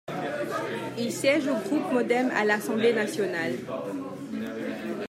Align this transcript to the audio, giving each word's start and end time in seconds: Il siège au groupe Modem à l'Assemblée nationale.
Il 0.97 1.11
siège 1.11 1.47
au 1.47 1.53
groupe 1.53 1.91
Modem 1.91 2.31
à 2.35 2.43
l'Assemblée 2.43 2.91
nationale. 2.91 3.53